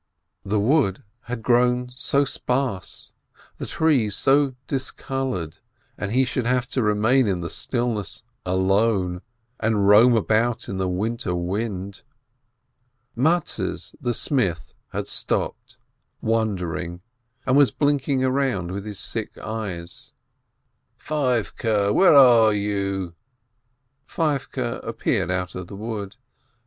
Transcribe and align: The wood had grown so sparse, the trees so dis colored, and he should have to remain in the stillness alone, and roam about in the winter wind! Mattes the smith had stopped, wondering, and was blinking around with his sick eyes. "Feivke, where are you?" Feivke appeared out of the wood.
The 0.43 0.59
wood 0.59 1.03
had 1.25 1.43
grown 1.43 1.89
so 1.89 2.25
sparse, 2.25 3.13
the 3.59 3.67
trees 3.67 4.15
so 4.15 4.55
dis 4.65 4.89
colored, 4.89 5.59
and 5.95 6.11
he 6.11 6.25
should 6.25 6.47
have 6.47 6.65
to 6.69 6.81
remain 6.81 7.27
in 7.27 7.41
the 7.41 7.51
stillness 7.51 8.23
alone, 8.43 9.21
and 9.59 9.87
roam 9.87 10.15
about 10.15 10.67
in 10.67 10.79
the 10.79 10.87
winter 10.89 11.35
wind! 11.35 12.01
Mattes 13.15 13.93
the 14.01 14.15
smith 14.15 14.73
had 14.91 15.07
stopped, 15.07 15.77
wondering, 16.19 17.01
and 17.45 17.55
was 17.55 17.69
blinking 17.69 18.23
around 18.23 18.71
with 18.71 18.85
his 18.87 18.97
sick 18.97 19.37
eyes. 19.37 20.13
"Feivke, 20.97 21.93
where 21.93 22.15
are 22.15 22.53
you?" 22.55 23.13
Feivke 24.07 24.79
appeared 24.83 25.29
out 25.29 25.53
of 25.53 25.67
the 25.67 25.75
wood. 25.75 26.15